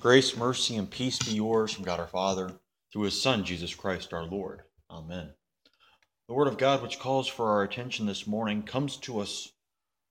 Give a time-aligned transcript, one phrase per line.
[0.00, 2.58] Grace, mercy, and peace be yours from God our Father,
[2.90, 4.62] through his Son, Jesus Christ our Lord.
[4.90, 5.28] Amen.
[6.26, 9.52] The Word of God, which calls for our attention this morning, comes to us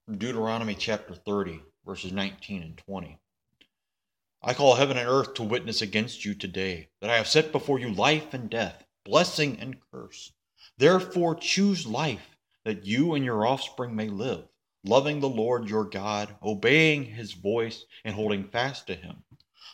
[0.06, 3.18] from Deuteronomy chapter 30, verses 19 and 20.
[4.44, 7.80] I call heaven and earth to witness against you today that I have set before
[7.80, 10.32] you life and death, blessing and curse.
[10.78, 14.44] Therefore, choose life, that you and your offspring may live,
[14.84, 19.24] loving the Lord your God, obeying his voice, and holding fast to him.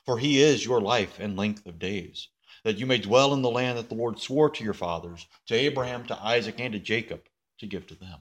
[0.06, 2.28] For he is your life and length of days,
[2.64, 5.54] that you may dwell in the land that the Lord swore to your fathers, to
[5.54, 7.22] Abraham, to Isaac, and to Jacob,
[7.58, 8.20] to give to them.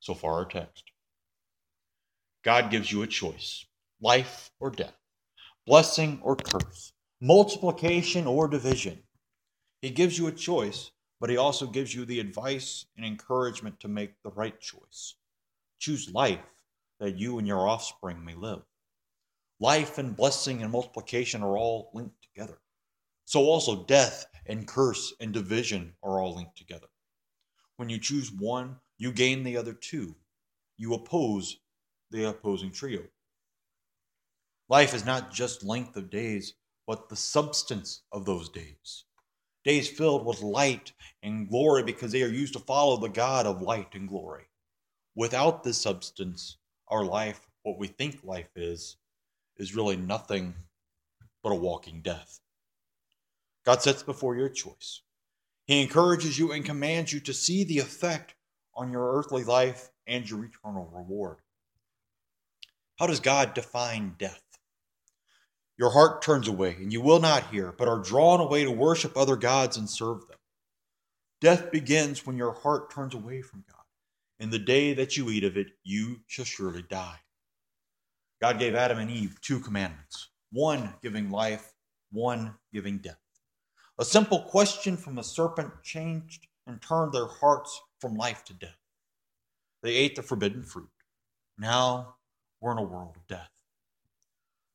[0.00, 0.84] So far, our text.
[2.44, 3.64] God gives you a choice
[4.00, 4.96] life or death,
[5.64, 9.02] blessing or curse, multiplication or division.
[9.80, 13.88] He gives you a choice, but he also gives you the advice and encouragement to
[13.88, 15.14] make the right choice.
[15.78, 16.40] Choose life
[16.98, 18.62] that you and your offspring may live.
[19.62, 22.58] Life and blessing and multiplication are all linked together.
[23.26, 26.88] So also death and curse and division are all linked together.
[27.76, 30.16] When you choose one, you gain the other two.
[30.78, 31.60] You oppose
[32.10, 33.02] the opposing trio.
[34.68, 39.04] Life is not just length of days, but the substance of those days.
[39.62, 40.92] Days filled with light
[41.22, 44.46] and glory because they are used to follow the God of light and glory.
[45.14, 46.56] Without this substance,
[46.88, 48.96] our life, what we think life is,
[49.56, 50.54] is really nothing
[51.42, 52.40] but a walking death.
[53.64, 55.02] God sets before you a choice.
[55.66, 58.34] He encourages you and commands you to see the effect
[58.74, 61.38] on your earthly life and your eternal reward.
[62.98, 64.42] How does God define death?
[65.78, 69.16] Your heart turns away, and you will not hear, but are drawn away to worship
[69.16, 70.38] other gods and serve them.
[71.40, 73.82] Death begins when your heart turns away from God.
[74.38, 77.18] In the day that you eat of it, you shall surely die.
[78.42, 81.72] God gave Adam and Eve two commandments one giving life,
[82.10, 83.20] one giving death.
[84.00, 88.76] A simple question from a serpent changed and turned their hearts from life to death.
[89.84, 90.90] They ate the forbidden fruit.
[91.56, 92.16] Now
[92.60, 93.48] we're in a world of death.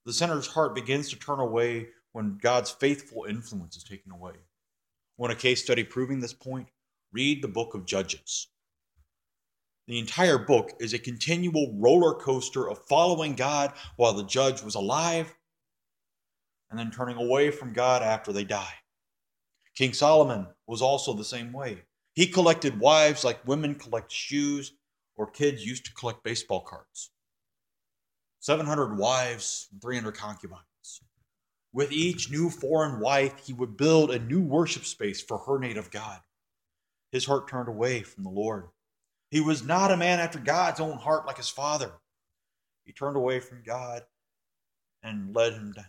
[0.05, 4.35] The sinner's heart begins to turn away when God's faithful influence is taken away.
[5.17, 6.69] Want a case study proving this point?
[7.11, 8.47] Read the book of Judges.
[9.87, 14.75] The entire book is a continual roller coaster of following God while the judge was
[14.75, 15.33] alive
[16.69, 18.73] and then turning away from God after they die.
[19.75, 21.83] King Solomon was also the same way.
[22.15, 24.73] He collected wives like women collect shoes
[25.15, 27.11] or kids used to collect baseball cards.
[28.39, 30.63] 700 wives, and 300 concubines.
[31.73, 35.91] With each new foreign wife, he would build a new worship space for her native
[35.91, 36.19] God.
[37.11, 38.69] His heart turned away from the Lord.
[39.29, 41.91] He was not a man after God's own heart like his father.
[42.85, 44.03] He turned away from God
[45.03, 45.85] and led him, down,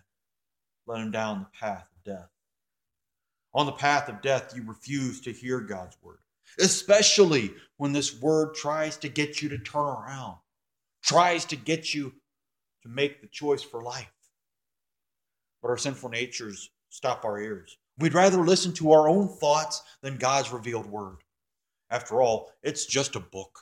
[0.87, 2.29] led him down the path of death.
[3.55, 6.19] On the path of death, you refuse to hear God's word,
[6.61, 10.37] especially when this word tries to get you to turn around,
[11.03, 12.13] tries to get you
[12.83, 14.13] to make the choice for life.
[15.63, 17.79] But our sinful natures stop our ears.
[17.99, 21.19] We'd rather listen to our own thoughts than God's revealed word.
[21.91, 23.61] After all, it's just a book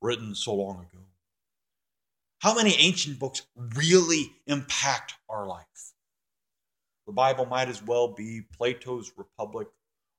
[0.00, 1.04] written so long ago.
[2.40, 5.92] How many ancient books really impact our life?
[7.06, 9.68] The Bible might as well be Plato's Republic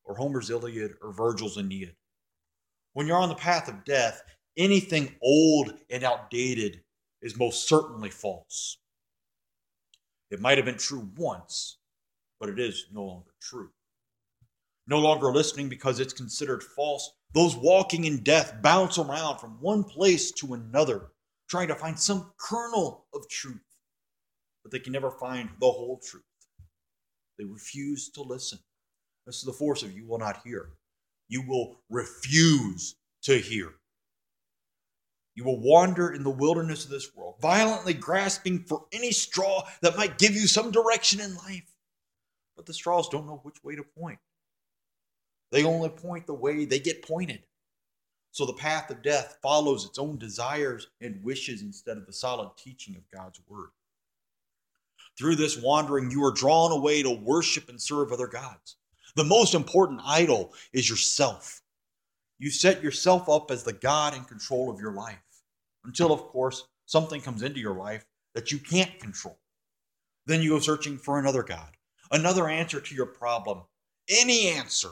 [0.03, 1.95] or Homer's Iliad or Virgil's Aeneid.
[2.93, 4.23] When you're on the path of death,
[4.55, 6.81] anything old and outdated
[7.21, 8.77] is most certainly false.
[10.29, 11.77] It might have been true once,
[12.39, 13.69] but it is no longer true.
[14.87, 17.11] No longer listening because it's considered false.
[17.33, 21.11] Those walking in death bounce around from one place to another,
[21.49, 23.61] trying to find some kernel of truth,
[24.63, 26.23] but they can never find the whole truth.
[27.37, 28.59] They refuse to listen.
[29.25, 30.69] This is the force of you will not hear.
[31.27, 33.73] You will refuse to hear.
[35.35, 39.97] You will wander in the wilderness of this world, violently grasping for any straw that
[39.97, 41.75] might give you some direction in life.
[42.55, 44.17] But the straws don't know which way to point.
[45.51, 47.43] They only point the way they get pointed.
[48.31, 52.51] So the path of death follows its own desires and wishes instead of the solid
[52.57, 53.69] teaching of God's word.
[55.17, 58.75] Through this wandering, you are drawn away to worship and serve other gods.
[59.15, 61.61] The most important idol is yourself.
[62.37, 65.17] You set yourself up as the God in control of your life
[65.85, 68.05] until, of course, something comes into your life
[68.35, 69.39] that you can't control.
[70.27, 71.75] Then you go searching for another God,
[72.11, 73.63] another answer to your problem,
[74.07, 74.91] any answer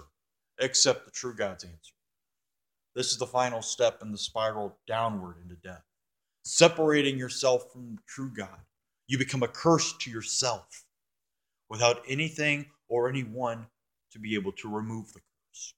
[0.60, 1.94] except the true God's answer.
[2.96, 5.84] This is the final step in the spiral downward into death.
[6.44, 8.60] Separating yourself from the true God,
[9.08, 10.84] you become a curse to yourself.
[11.70, 13.68] without anything or anyone
[14.12, 15.74] to be able to remove the curse.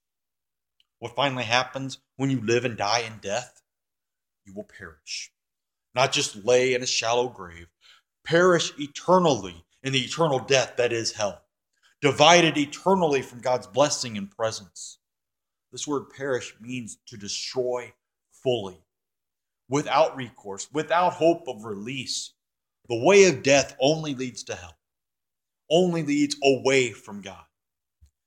[0.99, 3.61] What finally happens when you live and die in death?
[4.45, 5.31] You will perish.
[5.95, 7.67] Not just lay in a shallow grave,
[8.25, 11.43] perish eternally in the eternal death that is hell,
[12.01, 14.99] divided eternally from God's blessing and presence.
[15.71, 17.93] This word perish means to destroy
[18.31, 18.79] fully,
[19.69, 22.33] without recourse, without hope of release.
[22.87, 24.77] The way of death only leads to hell,
[25.69, 27.43] only leads away from God.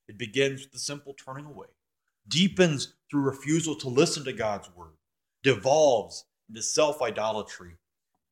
[0.09, 1.69] It begins with the simple turning away,
[2.29, 4.97] deepens through refusal to listen to God's word,
[5.43, 7.77] devolves into self idolatry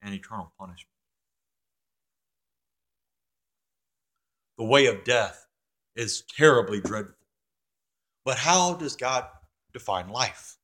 [0.03, 0.98] and eternal punishment.
[4.59, 5.47] The way of death
[5.97, 7.15] is terribly dreadful.
[8.25, 9.25] But how does God
[9.73, 10.57] define life?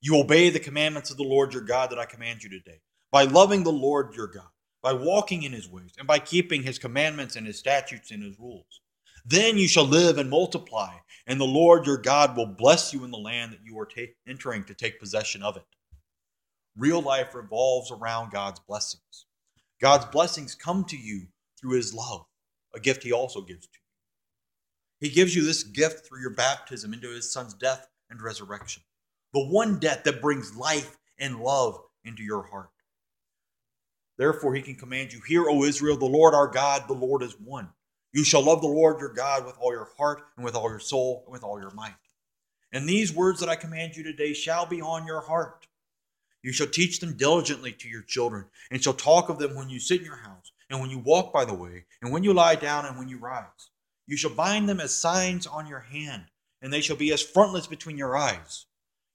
[0.00, 2.80] You obey the commandments of the Lord your God that I command you today
[3.10, 4.48] by loving the Lord your God,
[4.82, 8.38] by walking in his ways, and by keeping his commandments and his statutes and his
[8.38, 8.80] rules.
[9.24, 10.94] Then you shall live and multiply,
[11.26, 14.12] and the Lord your God will bless you in the land that you are ta-
[14.26, 15.64] entering to take possession of it.
[16.76, 19.26] Real life revolves around God's blessings.
[19.80, 21.26] God's blessings come to you
[21.60, 22.24] through his love,
[22.74, 23.78] a gift he also gives to
[25.00, 25.08] you.
[25.08, 28.82] He gives you this gift through your baptism into his son's death and resurrection
[29.32, 32.70] the one debt that brings life and love into your heart.
[34.18, 37.34] Therefore, he can command you, Hear, O Israel, the Lord our God, the Lord is
[37.40, 37.68] one.
[38.12, 40.80] You shall love the Lord your God with all your heart, and with all your
[40.80, 41.94] soul, and with all your might.
[42.72, 45.66] And these words that I command you today shall be on your heart.
[46.42, 49.80] You shall teach them diligently to your children, and shall talk of them when you
[49.80, 52.54] sit in your house, and when you walk by the way, and when you lie
[52.54, 53.70] down, and when you rise.
[54.06, 56.24] You shall bind them as signs on your hand,
[56.60, 58.66] and they shall be as frontlets between your eyes.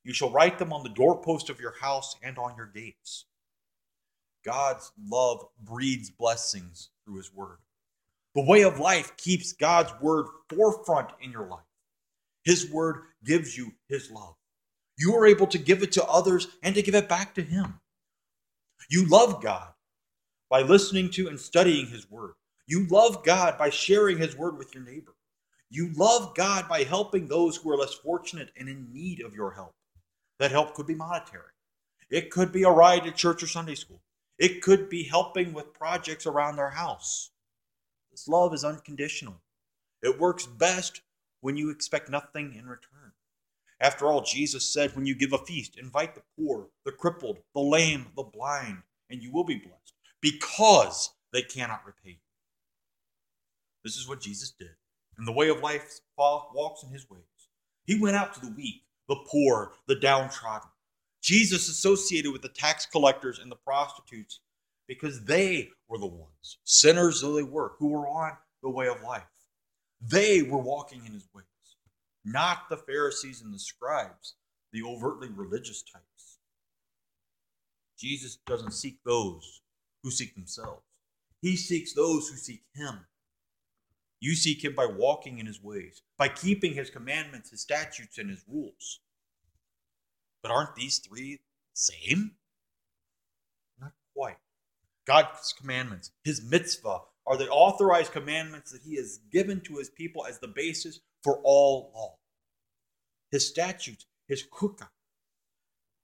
[0.04, 3.26] You shall write them on the doorpost of your house and on your gates.
[4.46, 7.58] God's love breeds blessings through his word.
[8.36, 11.60] The way of life keeps God's word forefront in your life.
[12.44, 14.36] His word gives you his love.
[14.98, 17.80] You are able to give it to others and to give it back to him.
[18.90, 19.74] You love God
[20.50, 22.34] by listening to and studying his word.
[22.68, 25.16] You love God by sharing his word with your neighbor.
[25.70, 29.52] You love God by helping those who are less fortunate and in need of your
[29.52, 29.76] help.
[30.40, 31.52] That help could be monetary.
[32.10, 34.02] It could be a ride to church or Sunday school.
[34.38, 37.32] It could be helping with projects around their house.
[38.12, 39.42] This love is unconditional.
[40.02, 41.02] It works best
[41.42, 43.12] when you expect nothing in return.
[43.80, 47.62] After all, Jesus said, when you give a feast, invite the poor, the crippled, the
[47.62, 49.97] lame, the blind, and you will be blessed
[50.32, 52.16] because they cannot repay you.
[53.84, 54.72] This is what Jesus did.
[55.18, 57.22] And the way of life walks in his ways.
[57.86, 60.70] He went out to the weak the poor, the downtrodden.
[61.22, 64.42] Jesus associated with the tax collectors and the prostitutes
[64.88, 69.02] because they were the ones, sinners though they were, who were on the way of
[69.02, 69.24] life.
[70.02, 71.46] They were walking in his ways,
[72.24, 74.36] not the Pharisees and the scribes,
[74.72, 76.40] the overtly religious types.
[77.98, 79.62] Jesus doesn't seek those
[80.04, 80.84] who seek themselves,
[81.42, 83.06] he seeks those who seek him.
[84.20, 88.30] You seek him by walking in his ways, by keeping his commandments, his statutes, and
[88.30, 89.00] his rules.
[90.42, 91.40] But aren't these three the
[91.74, 92.32] same?
[93.80, 94.38] Not quite.
[95.06, 100.26] God's commandments, his mitzvah, are the authorized commandments that he has given to his people
[100.26, 102.18] as the basis for all law.
[103.32, 104.90] His statutes, his kukah,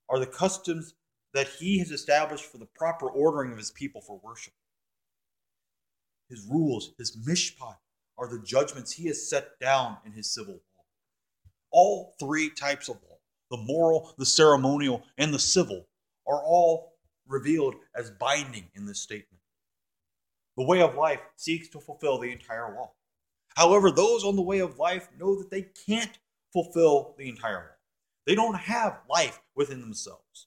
[0.08, 0.94] are the customs
[1.34, 4.54] that he has established for the proper ordering of his people for worship.
[6.30, 7.76] His rules, his mishpat,
[8.16, 10.84] are the judgments he has set down in his civil law.
[11.72, 13.18] All three types of law,
[13.50, 15.88] the moral, the ceremonial, and the civil,
[16.26, 16.94] are all
[17.26, 19.42] revealed as binding in this statement.
[20.56, 22.92] The way of life seeks to fulfill the entire law.
[23.56, 26.16] However, those on the way of life know that they can't
[26.52, 27.76] fulfill the entire law.
[28.24, 30.46] They don't have life within themselves.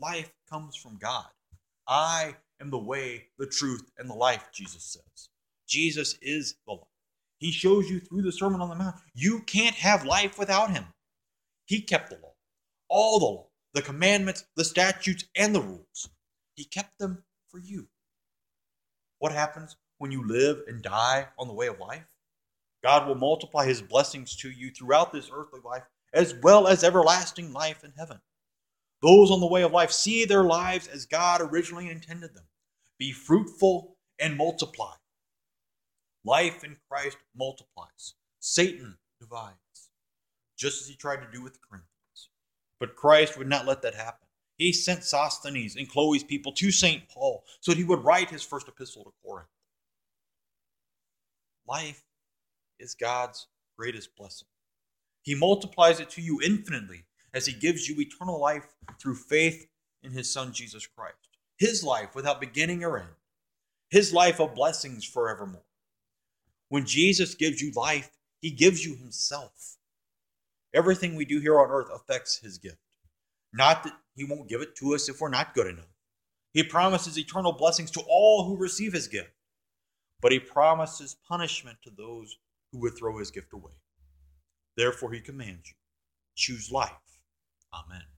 [0.00, 1.26] Life comes from God.
[1.88, 5.28] I am the way, the truth, and the life, Jesus says.
[5.66, 6.82] Jesus is the life.
[7.38, 8.96] He shows you through the Sermon on the Mount.
[9.14, 10.84] You can't have life without him.
[11.66, 12.34] He kept the law,
[12.88, 16.08] all the law, the commandments, the statutes, and the rules.
[16.54, 17.88] He kept them for you.
[19.18, 22.06] What happens when you live and die on the way of life?
[22.82, 27.52] God will multiply his blessings to you throughout this earthly life, as well as everlasting
[27.52, 28.20] life in heaven.
[29.02, 32.44] Those on the way of life see their lives as God originally intended them.
[32.98, 34.94] Be fruitful and multiply.
[36.24, 38.14] Life in Christ multiplies.
[38.40, 39.90] Satan divides,
[40.56, 42.30] just as he tried to do with the Corinthians.
[42.80, 44.26] But Christ would not let that happen.
[44.56, 47.08] He sent Sosthenes and Chloe's people to St.
[47.08, 49.48] Paul so that he would write his first epistle to Corinth.
[51.68, 52.02] life
[52.80, 53.46] is God's
[53.78, 54.48] greatest blessing.
[55.22, 58.66] He multiplies it to you infinitely as He gives you eternal life
[59.00, 59.66] through faith
[60.02, 61.38] in His Son Jesus Christ.
[61.56, 63.08] His life without beginning or end,
[63.90, 65.64] His life of blessings forevermore.
[66.68, 69.76] When Jesus gives you life, He gives you Himself.
[70.74, 72.78] Everything we do here on earth affects His gift.
[73.52, 75.86] Not that He won't give it to us if we're not good enough.
[76.52, 79.32] He promises eternal blessings to all who receive His gift,
[80.20, 82.36] but He promises punishment to those
[82.72, 83.72] who would throw His gift away.
[84.76, 85.74] Therefore, He commands you
[86.38, 86.92] choose life.
[87.74, 88.17] Amen.